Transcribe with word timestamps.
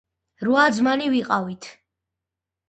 რვა 0.47 0.63
ძმანი 0.77 1.09
ვიყავით. 1.17 1.69